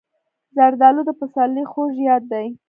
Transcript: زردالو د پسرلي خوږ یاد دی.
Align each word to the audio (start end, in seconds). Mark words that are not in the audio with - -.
زردالو 0.55 1.01
د 1.05 1.09
پسرلي 1.19 1.63
خوږ 1.71 1.91
یاد 2.07 2.23
دی. 2.31 2.47